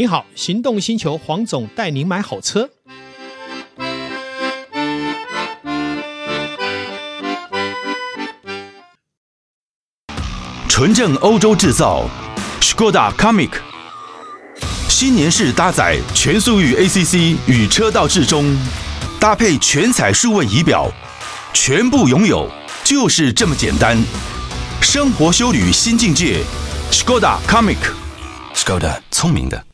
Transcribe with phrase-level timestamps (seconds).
[0.00, 2.70] 你好，行动星球黄总带您买好车。
[10.66, 12.08] 纯正欧洲制造
[12.62, 13.50] ，Škoda Kamiq，
[14.88, 18.56] 新年式搭载全速域 ACC 与车道智中，
[19.20, 20.90] 搭配全彩数位仪表，
[21.52, 22.48] 全部拥有
[22.82, 24.02] 就是这么简单。
[24.80, 26.42] 生活修旅新境界
[26.90, 29.66] ，Škoda Kamiq，Škoda 聪明的。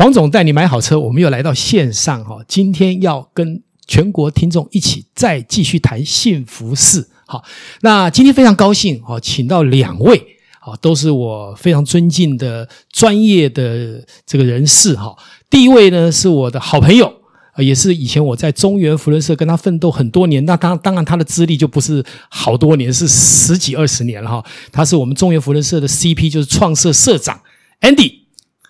[0.00, 7.06] 黄总带你买好车，我们又来到线上哈，今天要跟全国听众一起再继续谈幸福事。
[7.26, 7.44] 好，
[7.82, 10.16] 那今天非常高兴哈，请到两位
[10.60, 15.14] 啊，都是我非常尊敬的专业的这个人士哈。
[15.50, 17.12] 第一位呢是我的好朋友，
[17.58, 20.42] 也是以前我在中原福伦社跟他奋斗很多年。
[20.46, 24.42] 那当当然他的资历就不是好多年，是十几二十年了哈。
[24.72, 27.38] 他是我们中原福伦社的 CP，就是创社社长
[27.82, 28.19] Andy。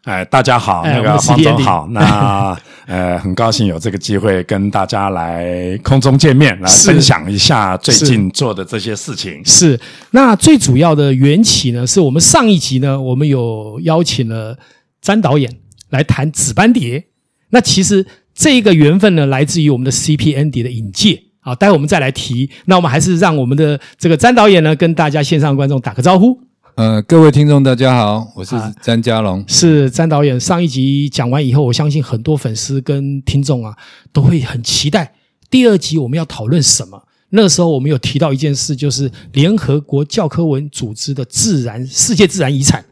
[0.05, 2.56] 哎，大家好，那个黄总好，那
[2.89, 9.45] 呃，很高兴有这个机会跟大家来空中见面，来分享一下最近做的这些事情。
[9.45, 9.81] 是，是，
[10.12, 14.56] 那最主要的缘起呢，是我们上一集呢，我们有邀请了
[15.03, 15.55] 詹导演
[15.91, 17.05] 来谈紫斑蝶。
[17.51, 21.23] 那其实这个缘分呢，来自于我们的 CP Andy 的引介。
[21.41, 22.51] 好，待会我们再来提。
[22.65, 26.39] 那我们还是让我们的这个詹导演呢，跟大家线上观众打个招呼。
[26.81, 30.41] 呃，各位听众，大家好，我是詹家龙，啊，是詹导演。
[30.41, 33.77] 上一集讲完以后，我相信很多粉丝跟听众啊，
[34.14, 35.12] 都会很期待
[35.50, 37.05] 第二集我们要讨论什么。
[37.28, 42.83] 那个时候我们有提到一件事，就是联合国教科文组织的自然世界自然遗产，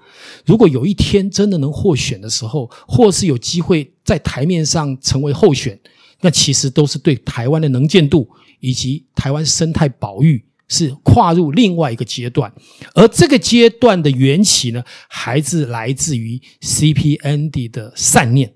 [0.44, 5.80] 如果有一天真的能获选的时候，或是有机会在台面上成为候选，
[6.20, 8.28] 那其实都是对台湾的能见度
[8.60, 10.44] 以及台湾生态保育。
[10.68, 12.52] 是跨入另外一个阶段，
[12.94, 18.54] 而这个阶段的缘起呢，还是来自于 CPND 的善念。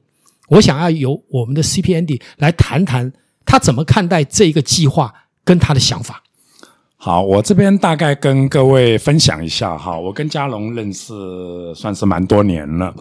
[0.48, 3.12] 我想要由我们的 CPND 来谈谈
[3.46, 5.12] 他怎么看待这一个计划
[5.44, 6.22] 跟他的想法。
[7.04, 11.12] 好，我这边大概跟各位分享一下哈，我跟嘉龙认识
[11.74, 12.94] 算是蛮多年了。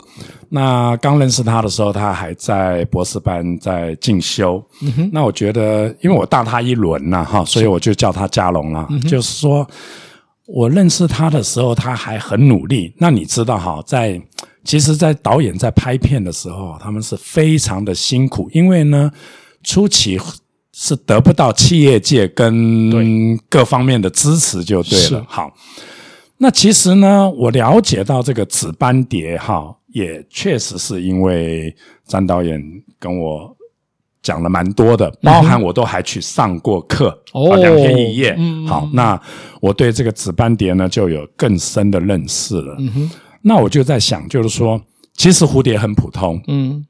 [0.49, 4.59] 那刚认识他的时候，他还在博士班在进修。
[4.81, 5.07] 嗯。
[5.13, 8.87] 那我觉得，因为我大他一轮呐，哈，所以我就叫他嘉龙了。
[8.89, 8.99] 嗯。
[9.01, 9.67] 就是说，
[10.47, 12.91] 我认识他的时候，他还很努力。
[12.97, 14.19] 那你知道哈，在
[14.63, 19.11] 其实，在导演在拍片的时候，他们是非常的辛苦，因为呢，
[19.63, 20.19] 初期。
[20.73, 25.25] 是得不到企业界跟各方面的支持就对了。
[25.27, 25.51] 好，
[26.37, 31.75] 那其实呢，我了解到这个紫斑蝶哈，也确实是因为
[32.07, 32.61] 张导演
[32.97, 33.55] 跟我
[34.23, 38.37] 讲了蛮多的，包含我都还去上过课哦，两天一夜。
[38.65, 39.19] 好，那
[39.59, 42.77] 我对这个紫斑蝶呢就有更深的认识了。
[43.41, 44.79] 那我就在想，就是说，
[45.15, 46.41] 其实蝴蝶很普通。
[46.47, 46.85] 嗯，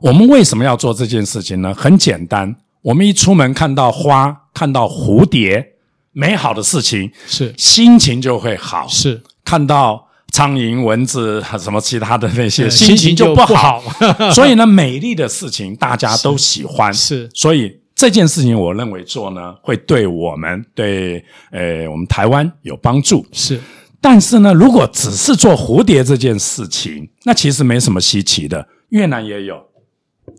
[0.00, 1.74] 我们为什么要做这件事情呢？
[1.74, 2.54] 很简单。
[2.86, 5.72] 我们一出门看到花，看到蝴蝶，
[6.12, 8.86] 美好的事情是心情就会好。
[8.86, 13.82] 是看到苍蝇、蚊子什么其他的那些，心情就不好。
[14.32, 16.94] 所以呢，美丽的事情大家都喜欢。
[16.94, 23.26] 是，所以这件事情我认为做呢，会对我们对呃我们台湾有帮助。
[23.32, 23.60] 是，
[24.00, 28.68] 但是呢，如果只是做蝴蝶这件事情，那其实没什么稀奇的。
[28.90, 29.60] 越南也有。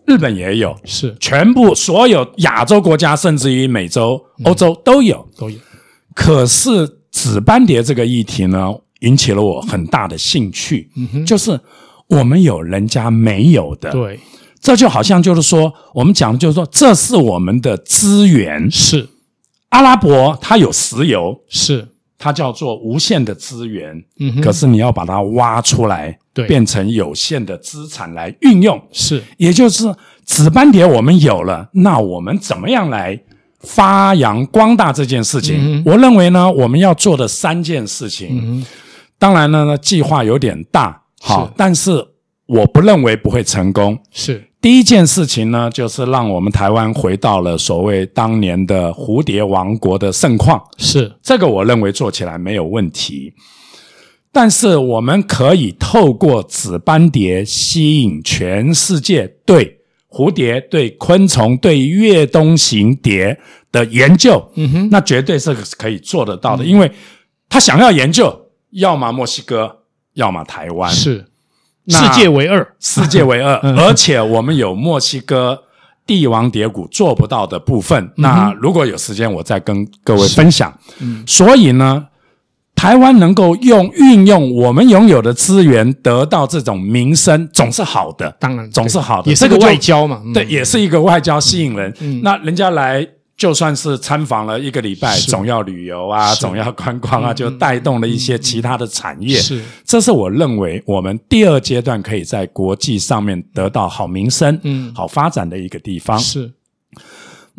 [0.05, 1.15] 日本也有，是。
[1.19, 5.57] 全部所有亚洲国家，甚至于美洲、欧洲都有，都有。
[6.15, 10.89] 可是紫斑蝶这个议题呢，引起了我很大的兴趣。
[10.95, 11.59] 嗯哼，就是
[12.07, 14.19] 我们有人家没有的，对，
[14.59, 18.69] 这就好像就是说，我们讲的就是说，这是我们的资源。
[18.71, 19.09] 是。
[19.69, 24.03] 阿拉伯，它有石油，是它叫做无限的资源。
[24.19, 26.17] 嗯哼，可是你要把它挖出来。
[26.38, 29.91] 对，变成有限的资产来运用，是，也就是
[30.23, 33.19] 紫斑蝶我们有了，那我们怎么样来
[33.61, 35.56] 发扬光大这件事情？
[35.57, 38.63] 嗯、我认为呢，我们要做的三件事情，嗯、
[39.18, 42.06] 当然呢，计划有点大，好，是，但是
[42.45, 43.97] 我不认为不会成功。
[44.12, 50.62] 是，第一件事情呢，就是让我们台湾回到了所谓当年的蝴蝶王国的盛况。
[50.77, 53.33] 是，这个我认为做起来没有问题。
[54.31, 63.39] 但是我们可以透过紫斑蝶吸引全世界对蝴蝶、对昆虫、对越冬型蝶
[63.71, 66.92] 的研究，嗯哼，那绝对是可以做得到的，因为
[67.50, 69.83] 他想要研究，要么墨西哥，
[70.13, 71.25] 要么台湾，是
[71.88, 75.63] 世界为二，世界为二，而且我们有墨西哥
[76.06, 80.74] 帝王蝶谷做不到的部分，那如果有时间，我再跟各位分享。
[81.00, 82.07] 嗯，所以呢。
[82.78, 88.30] 台湾能够用运用我们拥有的资源得到这种名声，总是好的。
[88.39, 90.22] 当然，总是好的，也是个外交嘛。
[90.31, 91.92] 对，也是一个外交吸引人。
[92.00, 93.04] 嗯，那人家来
[93.38, 99.38] 就算是参访了一个礼拜，总要旅游啊，总要观光啊，就带动了一些其他的产业。
[99.38, 106.18] 是，这是我认为我们第二阶段可以在国际上面得到好名声、嗯，好发展的一个地方。
[106.18, 106.51] 是。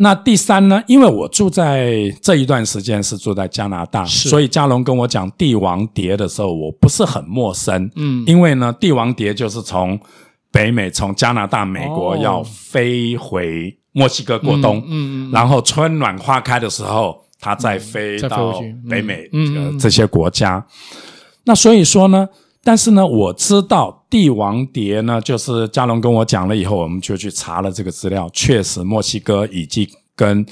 [0.00, 0.82] 那第三呢？
[0.86, 7.90] 因为我住在这一段时间是住在加拿大，所以嘉龙跟我讲帝王蝶的时候，我不是很陌生。
[7.96, 9.98] 嗯，因为呢，帝王蝶就是从
[10.52, 19.28] 北美、从加拿大、美国要飞回墨西哥过冬，嗯嗯，然后春暖花开的时候，它再飞到北美
[19.80, 20.64] 这些国家。
[21.44, 22.28] 那所以说呢。
[22.64, 28.28] 但是呢，我知道帝王蝶呢，就是嘉龙跟我讲了以后，我们就去查了这个资料。
[28.30, 30.44] 确实，墨西哥已经跟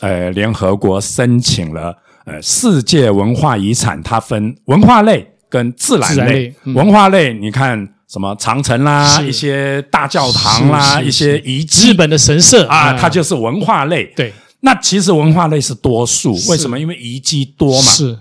[0.00, 1.94] 呃联合国申请了
[2.24, 6.16] 呃世界文化遗产，它分文化类跟自然类。
[6.16, 14.04] 然类嗯、文化类，你看什么长城啦，一些大教堂啦，一些遗迹，日本的神社啊，它就是文化类。
[14.16, 16.76] 对，那其实文化类是多数，为什么？
[16.76, 17.92] 因为遗迹多嘛。
[17.92, 18.18] 是，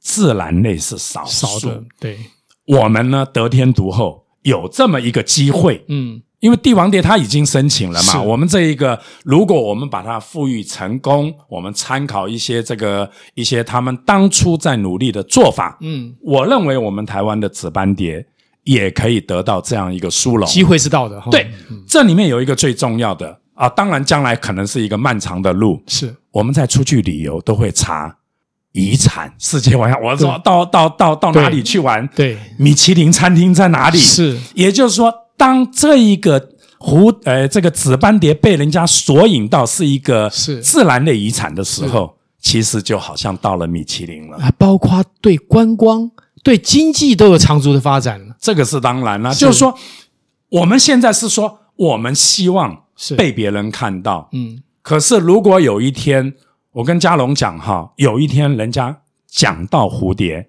[0.00, 1.46] 自然类是少数。
[1.46, 2.18] 少的，对。
[2.66, 18.26] 我们呢，得天独厚，有这么一个机会，嗯，因为帝王蝶它已经申请了嘛，我们这一个，如果我们把它赋予成功，我们参考一些这个一些他们当初在努力的做法，嗯，我认为我们台湾的紫斑蝶
[18.68, 26.14] 也可以得到这样一个殊荣，机会是到的，对，嗯，这里面有一个最重要的啊，当然将来可能是一个漫长的路，是。
[26.32, 28.14] 我们在出去旅游都会查。
[28.72, 32.06] 遗产世界玩，我说到到到到哪里去玩？
[32.14, 33.98] 对，米其林餐厅在哪里？
[33.98, 40.60] 是，也就是说，当这一个蝴呃这个紫斑蝶被人家索引到是一个是。
[40.60, 44.36] 自然类遗产的时候，其实就好像到了米其林了。
[44.36, 46.08] 啊，包括对观光、
[46.44, 48.27] 对经济都有长足的发展。
[48.40, 49.74] 这个是当然了，就是说
[50.50, 53.14] 我们现在是说我们希望是。
[53.14, 56.34] 被别人看到，嗯，可是如果有一天。
[56.72, 60.48] 我跟嘉龙讲哈，有一天人家讲到蝴蝶，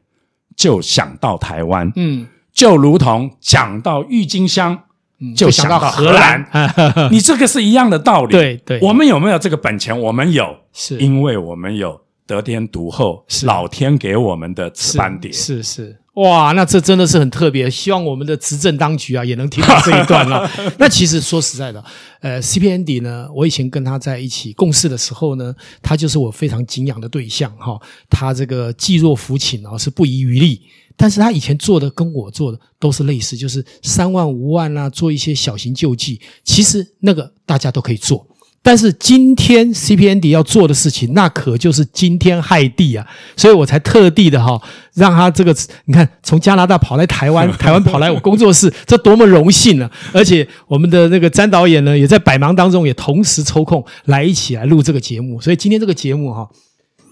[0.56, 4.78] 就想到台湾，嗯，就如同讲到郁金香，
[5.20, 6.46] 嗯，就想到荷兰，
[7.10, 8.32] 你这个是一样的道理。
[8.34, 9.98] 对对，我们有没有这个本钱？
[9.98, 11.00] 我们有，是。
[11.00, 13.48] 因为我们有得天独厚，是。
[13.48, 15.99] 老天给我们的紫斑蝶，是是。
[16.14, 20.50] 是哇，那这真的是很特别，希望我们的执政当局啊也能听到这一段了。
[20.78, 21.84] 那其实说实在的，
[22.22, 27.82] 呃，C P Andy 呢，我以前跟他在一起共事的时候呢，他就是我非常敬仰的对象哈、哦。
[28.10, 30.62] 他这个济弱扶倾啊，是不遗余力。
[30.98, 36.20] 但是他以前做的跟我做的都是类似，就是三万五万啊，做一些小型救济。
[36.44, 38.28] 其实那个大家都可以做。
[38.62, 43.08] 但是今天 CPND 要做的事情，那可就是惊天骇地啊！
[43.38, 44.62] 所以我才特地的哈，
[44.94, 49.90] 让他这个你看，从加拿大跑来台湾， 台湾跑来我工作室，这多么荣幸啊！
[50.12, 55.40] 而且我们的那个詹导演呢，也在百忙当中也同时抽空来一起来录这个节目。
[55.40, 56.48] 所以今天这个节目哈，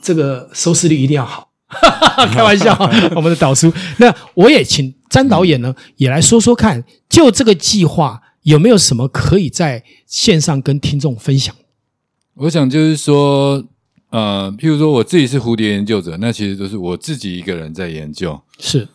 [0.03, 1.47] 这个收视率一定要好，
[2.33, 2.77] 开玩笑，
[3.15, 3.71] 我们的导叔。
[3.97, 8.21] 那我也请詹导演呢，也来说说看，就这个计划。
[8.47, 11.53] 有没有什么可以在线上跟听众分享？
[12.33, 13.61] 我想就是说，
[14.09, 18.41] 呃，譬如说我自己是蝴蝶研究者，那其实都是我自己一个人在研究。
[18.57, 18.87] 是，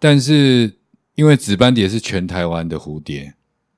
[0.00, 0.74] 但是
[1.14, 3.34] 因为紫斑蝶是全台湾的蝴蝶，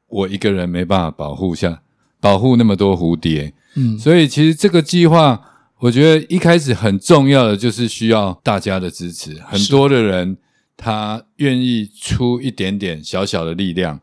[0.06, 1.82] 我一个人没办法保护下
[2.20, 3.52] 保护那么多蝴蝶。
[3.74, 5.38] 嗯，所以其实这个计划，
[5.80, 10.38] 我觉得一开始很重要的就是需要大家的支持，很多的人
[10.74, 14.00] 他愿意出一点点小小的力量。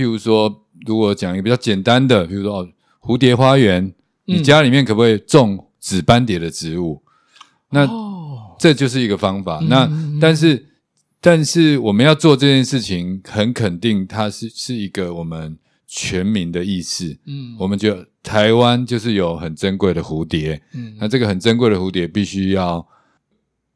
[0.00, 2.66] 譬如说，如果讲一个比较简单的，比如说
[3.02, 3.92] 蝴蝶花园，
[4.24, 7.02] 你家里面可不可以种紫斑蝶的植物？
[7.68, 7.86] 那
[8.58, 9.60] 这就是一个方法。
[9.68, 9.86] 那
[10.18, 10.66] 但是
[11.20, 17.18] 但是我们要做这件事情，很肯定它是是一个我们全民的意识。
[17.26, 20.62] 嗯，我们觉得台湾就是有很珍贵的蝴蝶。
[20.72, 22.88] 嗯，那这个很珍贵的蝴蝶必须要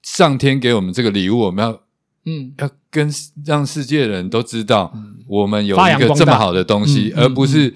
[0.02, 1.83] 上天给我们这个礼物，我们要。
[2.26, 3.10] 嗯，要跟
[3.44, 4.92] 让世界的人都知道，
[5.26, 7.74] 我们有一个这么好的东西，而不是，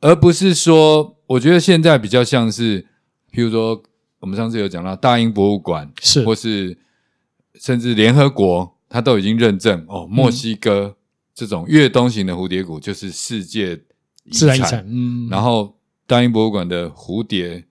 [0.00, 2.82] 而不是说，我觉得现在比较像是，
[3.32, 3.82] 譬如说，
[4.20, 6.76] 我们上次有讲到大英博物馆，是，或是
[7.54, 10.96] 甚至联合国，它都已经认证哦，墨西哥
[11.34, 13.80] 这种越冬型的蝴蝶谷就是世界
[14.30, 17.64] 自然遗产，嗯，然后大英博物馆的蝴蝶。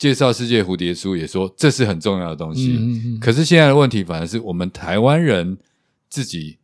[0.00, 5.58] 介绍世界蝴蝶书也说这是很重要的东西，嗯嗯，可是现在的问题反而是我们台湾人
[6.08, 6.56] 自己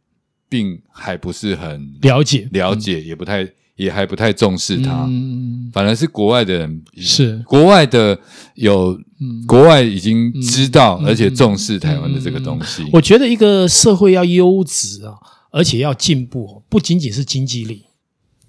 [0.49, 7.37] 并还不是很了解，了解也不太也还不太重视它，嗯，反而是国外的人是。
[7.47, 8.19] 国外的
[8.55, 9.45] 有，嗯。
[9.47, 12.89] 国外已经知道、嗯而且重视台湾的这个东西。
[12.91, 15.13] 我觉得一个社会要优质啊，
[15.53, 17.85] 而且要进步，不仅仅是经济力，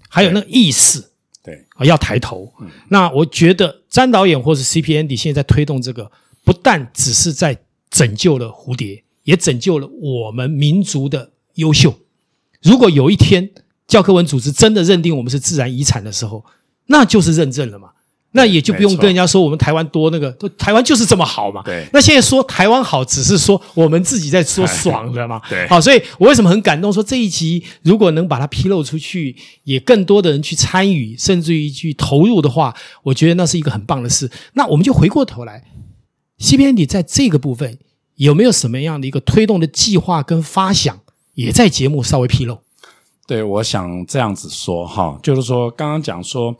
[0.08, 1.07] 还有那个意识，
[1.48, 2.52] 对啊，要抬头。
[2.88, 6.10] 那我觉得詹导演或是 CP Andy 现在在推动这个，
[6.44, 11.98] 不但只是在拯救了蝴蝶，也拯救了我们民族的优秀。
[12.62, 13.50] 如果有一天
[13.86, 16.44] 教科文组织真的认定我们是自然遗产的时候，
[16.86, 17.92] 那就是认证了嘛。
[18.32, 21.62] 那也就不用跟人家说我们台湾多那个，台湾就是这么好嘛。
[21.64, 21.86] 对。
[21.94, 25.40] 那现在说台湾好，只是说我们自己在说爽的嘛。
[25.48, 25.66] 对。
[25.66, 26.92] 好，所以我为什么很感动？
[26.92, 34.30] 说这一集如果能把它披露出去，也更多的人去参与，甚至于去投入的话，我觉得那是一个很棒的事。
[34.52, 35.64] 那我们就回过头来
[36.38, 37.78] ，CP Andy 在这个部分
[38.16, 41.00] 有没有什么样的一个推动的计划跟发想，
[41.32, 42.58] 也在节目稍微披露？
[43.26, 46.54] 对，我想这样子说哈，就是说刚刚讲说。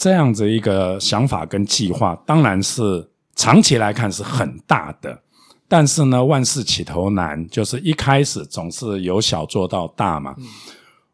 [0.00, 5.20] 这样子一个想法跟计划，当然是长期来看是很大的，
[5.68, 10.34] 但是呢，万事起头难，就是一开始总是由小做到大嘛。
[10.38, 10.46] 嗯、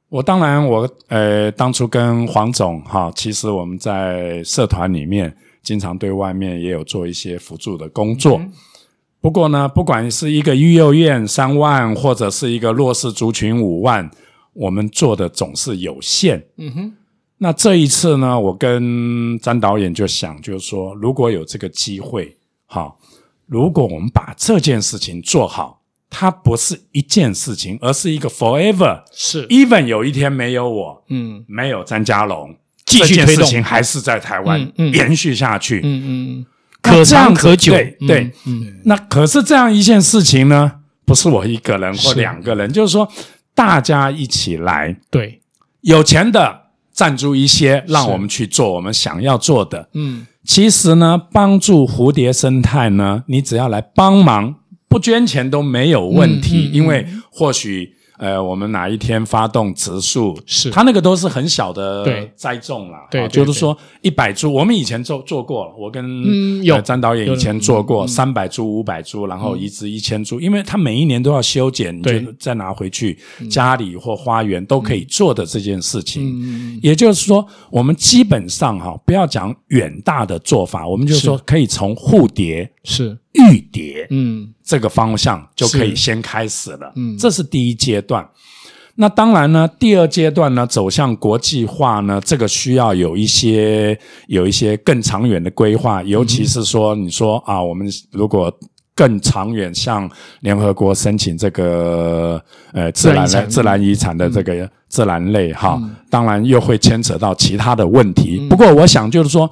[0.09, 8.39] 我当然我，我呃当初跟黄总哈，其实我们在社团里面经常对外面也有做一些辅助的工作。
[8.39, 8.53] 嗯、
[9.21, 14.09] 不过呢，不管是一个育幼院三万，或者是一个弱势族群五万，
[14.53, 16.47] 我们做的总是有限。
[16.59, 16.93] 嗯哼。
[17.39, 22.99] 那这一次呢，我跟詹导演就想，就是说，如果有这个机会，好，
[23.45, 29.47] 如果我们把这件事情做好，它不是一件事情，而是一个 forever，是。
[29.49, 36.47] Even 有一天没有我，嗯，没有詹家龙，继续推动，这件事情还是在台湾延续下去，嗯嗯，
[36.81, 40.73] 可长可久，对对，嗯，那可是这样一件事情呢，
[41.05, 43.07] 不是我一个人或两个人，就是说
[43.55, 45.43] 大家一起来，对，
[45.83, 46.63] 有钱的。
[46.97, 49.89] 赞助一些，让我们去做我们想要做的。
[49.93, 54.57] 嗯，其实呢，帮助蝴蝶生态呢，你只要来帮忙，
[54.89, 57.95] 不捐钱都没有问题，嗯嗯嗯、因为或许。
[58.19, 60.71] 呃，我们哪一天发动植树，是。
[60.71, 66.81] 它那个都是很小的栽种啦，对，就是说一百株，我们以前做做过了，我跟嗯有。
[66.87, 73.19] 詹导演以前做过三百株、五百株，然后移植一千株，因为它每一年都要修剪，你就再拿回去
[73.51, 76.79] 家里或花园都可以做的这件事情。
[76.81, 83.19] 也就是说，我们基本上哈，不要讲远大的做法，我们就说可以从蝴蝶是。
[83.33, 88.27] 玉蝶，嗯，这个方向就可以先开始了，嗯，这是第一阶段。
[88.95, 98.51] 那当然呢，第二阶段呢，走向国际化呢，这个需要有一些有一些更长远的规划，尤其是说，你说啊，我们如果
[98.95, 105.79] 更长远，向联合国申请这个呃自然类自然遗产的这个自然类哈，
[106.09, 108.47] 当然又会牵扯到其他的问题。
[108.49, 109.51] 不过我想就是说，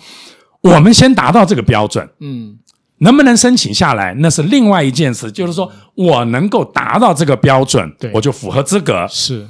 [0.62, 2.58] 我们先达到这个标准，嗯。
[2.98, 5.30] 能不能申请下来，那是另外一件事。
[5.30, 9.06] 就是说我能够达到这个标准，我就符合资格。
[9.08, 9.46] 是。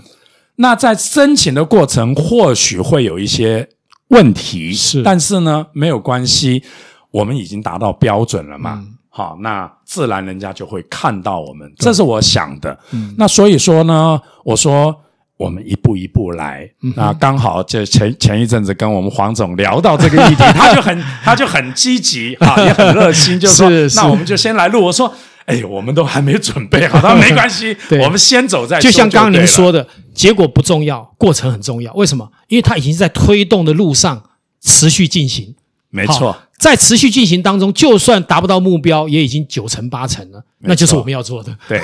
[0.57, 3.69] 那在申请的过程，或许会有一些
[4.09, 5.03] 问题，是。
[5.03, 6.63] 但是呢，没有关系，
[7.11, 8.81] 我们已经达到标准了嘛。
[8.83, 11.73] 嗯、好，那自然人家就会看到我们。
[11.79, 12.79] 这是我想的。
[12.93, 13.15] 嗯。
[13.19, 15.01] 那所以说呢，我说。
[15.37, 24.85] 我们一步一步来，那刚好就前前一阵子跟我们黄总聊到这个议题， 他就很他就很积极啊，也很热心，就说那我们就先来录。
[24.85, 25.12] 我说，
[25.47, 28.91] 哎，我们都还没准备好， 他说没关系， 我们先走再说就。
[28.91, 31.93] 就像刚刚您说的，结果不重要，过程很重要。
[31.95, 32.31] 为什么？
[32.47, 34.23] 因为他已经在推动的路上
[34.62, 35.57] 持续进行。
[35.91, 41.54] 没错，在持续进行当中，就算达不到目标，也已经九成八成了，那就是我们要做的。
[41.68, 41.78] 对，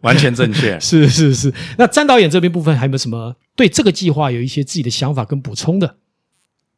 [0.00, 0.76] 完全正确。
[0.80, 1.52] 是是是。
[1.76, 5.96] 那詹导演这边部分还有没有什么对这个计划有一些自己的想法跟补充的？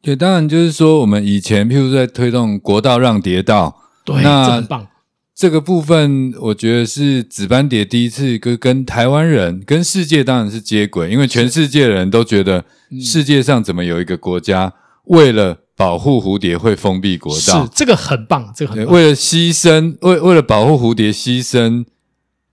[0.01, 4.85] 对，当然就是说，我们以前譬如在推动国道让蝶道，对，那这很棒。
[5.33, 12.65] 这个部分我觉得是紫斑蝶第一次跟跟台湾人跟世界当然是接轨，因为全世界人都觉得
[13.01, 14.73] 世界上怎么有一个国家
[15.05, 18.93] 为了保护蝴蝶会封闭国道，是这个很棒，这个很棒。
[18.93, 21.85] 为了牺牲，为为了保护蝴蝶牺牲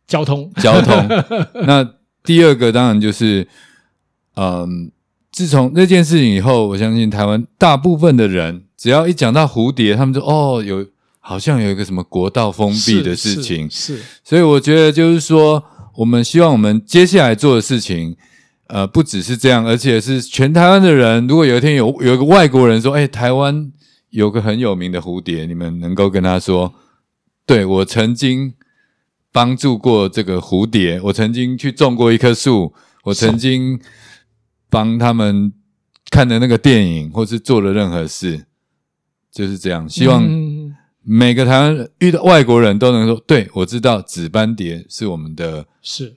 [0.07, 1.09] 交通交通。
[1.67, 3.49] 那第二个当然就是，
[4.37, 4.93] 嗯，
[5.33, 10.87] 自从那件事情以后，我相信台湾大部分的人，只要一讲到蝴蝶，他们就哦，有
[11.19, 14.03] 好像有一个什么国道封闭的事情，是，是。
[14.23, 15.65] 所以我觉得就是说，
[15.97, 18.17] 我们希望我们接下来做的事情。
[18.69, 21.27] 呃，不只是这样，而且是全台湾的人。
[21.27, 23.73] 如果有一天有有一个外国人说：“哎，台湾
[24.11, 26.75] 有个很有名的蝴蝶，你们能够跟他说，
[27.47, 28.55] 对，我曾经
[29.31, 33.79] 帮助过这个蝴蝶，我曾经去种过一棵树，我曾经
[34.69, 35.53] 帮他们
[36.11, 38.47] 看的那个电影，或是做了任何事，
[39.31, 39.89] 就是这样。
[39.89, 40.27] 希望
[41.03, 46.17] 每个台湾遇到外国人都能说：“对，我知道紫斑蝶是我们的，是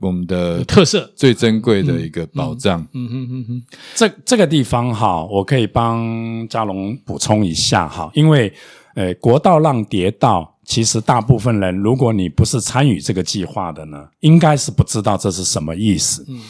[0.00, 3.62] 我们的特色，最珍贵的一个宝藏。”嗯嗯嗯嗯，
[3.94, 8.52] 这这个地方哈，我可以帮嘉龙补充一下哈，因为
[8.94, 16.24] 呃，国道让蝶道，其实大部分人，如果你不是参与这个计划的呢，应该是不知道这是什么意思。
[16.28, 16.40] 嗯。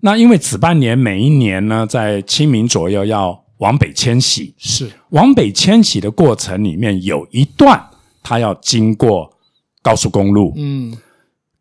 [0.00, 7.82] 那因为子半年每一年呢，在清明左右要往北迁徙，是往北迁徙的过程里面有一段，
[8.22, 9.30] 它要经过
[9.80, 10.52] 高速公路。
[10.56, 10.94] 嗯，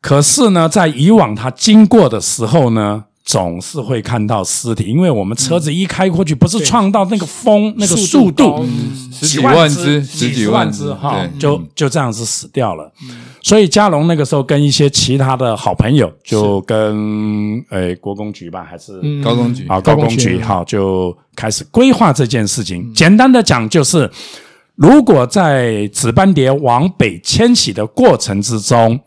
[0.03, 8.65] 可是呢，在以往他经过的时候呢，总是会看到尸体，因为我们车子一开过去，不是撞到那个风那个速度，
[9.13, 12.91] 十几万只，十几万只哈，就就这样子死掉了。
[13.41, 22.93] 所以嘉龙那个时候跟一些其他的好朋友，就跟诶国工局吧，还是高工局啊，高工局哈，就开始规划这件事情。
[22.93, 24.11] 简单的讲，就是
[24.75, 28.99] 如果在紫斑蝶往北迁徙的过程之中。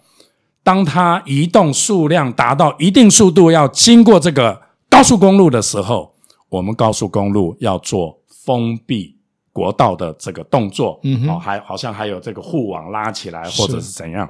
[0.66, 6.12] 当它移动数量达到一定速度，要经过这个高速公路的时候，
[6.48, 9.16] 我们高速公路要做封闭
[9.52, 14.28] 国道的这个动作，嗯哼，哦，还好像还有这个护网拉起来，或者是怎样。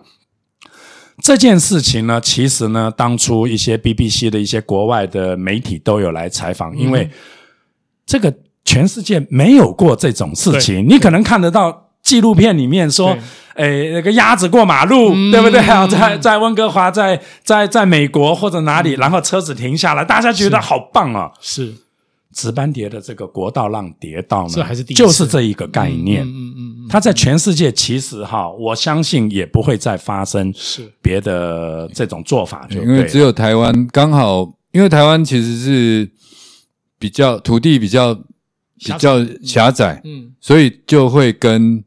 [1.22, 7.08] 这件事情呢，其实呢，当初一些 BBC 的一些国外的媒体都有来采访，因为
[8.04, 8.30] 这个
[8.62, 11.85] 全世界没有过这种事情，你可能看得到。
[12.06, 13.18] 纪录片里面说，
[13.56, 15.58] 诶，那个鸭子过马路，嗯、对不对？
[15.66, 15.84] 啊？
[15.88, 21.32] 在在温哥华，在在在美国或者哪里，然后车子停下来，大家觉得好棒啊！
[21.40, 21.75] 是。
[22.32, 25.26] 紫斑蝶的这个国道让蝶道呢，这还是第一就是。
[25.26, 26.22] 这一个概念。
[26.22, 30.88] 嗯嗯嗯，它在全世界其实哈，我相信也不会再发生是。
[31.02, 36.08] 别的这种做法就，因为只有台湾刚好，因为台湾其实是
[37.00, 41.82] 比较土地比较比较狭窄，嗯，所以就会跟。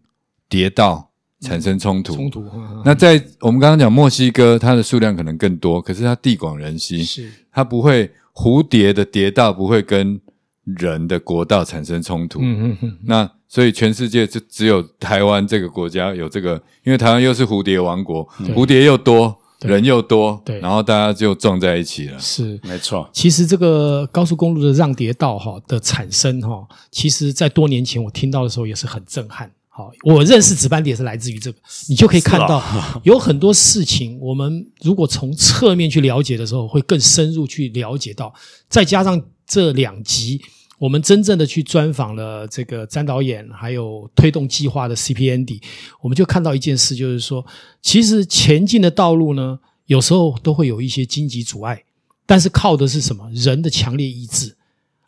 [0.50, 2.44] 蝶道产生冲突，冲突。
[2.84, 10.20] 那在我们刚刚讲墨西哥，它的数量可能更多，可是它地广人稀，是它不会蝴蝶的蝶道不会跟
[10.64, 12.40] 人的国道产生冲突。
[12.42, 12.98] 嗯嗯嗯。
[13.06, 22.20] 那所以全世界就只有台湾这个国家有这个，因为台湾又是蝴蝶王国，蝴蝶又多，人又多，对，然后大家就撞在一起了。
[22.20, 23.10] 是，没错。
[23.12, 29.52] 其实这个高速公路的让跌道哈的产生哈，其实在多年前我听到的时候也是很震撼。
[29.80, 32.62] 好，我认识值班点是来自于这个，你就可以看到
[33.06, 38.34] 有很多事情，我们如果从侧面去了解的时候，会更深入去了解到。
[38.68, 40.42] 再加上这两集，
[40.80, 45.62] 我们真正的去专访了这个詹导演，还有推动计划的 CPND，
[46.02, 47.46] 我们就看到一件事，就是说，
[47.82, 51.84] 其实前进的道路呢，有时候都会有一些荆棘阻碍，
[52.26, 53.32] 但是靠的是什么？
[53.34, 54.58] 人的强烈意志，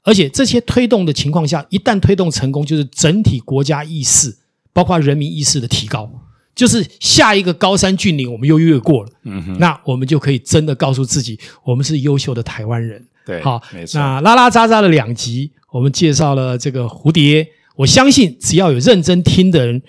[0.04, 4.38] 而且这些推动的情况下，一旦推动成功，就是整体国家意识。
[4.74, 6.10] 包括人民意识的提高，
[6.56, 9.10] 就是下一个高山峻岭，我们又越过了。
[9.24, 13.06] 嗯哼，那我们就可以真的告诉自己，我们是优秀的台湾人。
[13.26, 14.00] 对，好，没错。
[14.00, 17.48] 那拉拉杂杂的两集，我们介绍了这个蝴蝶。
[17.76, 19.82] 我相信，只要有认真听的人，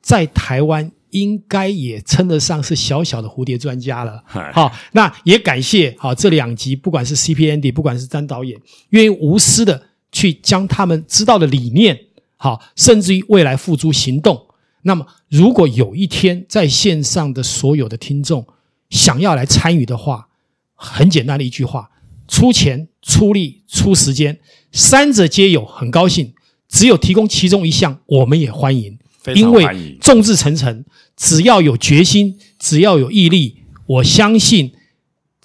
[0.00, 4.22] 在台湾应该也称得上是小小的蝴蝶专家了。
[4.52, 8.58] 好，那也感谢好这两集，不管是 CPND，不管是张导演，
[8.90, 11.98] 愿意无私的去将他们知道的理念。
[12.38, 14.46] 好，甚至于未来付诸行动。
[14.82, 18.46] 那么，如果有一天在线上的所有的听众
[18.88, 20.28] 想要来参与的话，
[20.74, 21.90] 很简单的一句话：
[22.28, 24.38] 出钱、出力、出时间，
[24.70, 26.32] 三者皆有，很高兴。
[26.68, 28.98] 只有提供其中一项，我们也欢迎。
[29.24, 30.84] 欢迎，因为众志成城，
[31.16, 34.72] 只要有决心，只要有毅力，我相信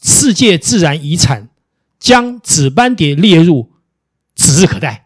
[0.02, 1.50] 世界自然遗产
[2.00, 3.72] 将紫斑蝶列入，
[4.36, 5.03] 指日可待。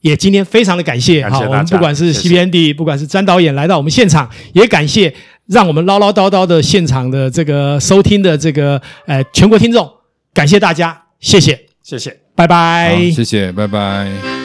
[0.00, 5.12] 也今天非常的感谢，好，我们不管是 C B N D，不管是詹导演来到我们现场，也感谢
[5.46, 9.90] 让我们唠唠叨叨的现场的这个收听的这个呃全国听众，
[10.32, 14.37] 感谢大家，谢谢，谢谢，拜拜，谢谢，拜拜。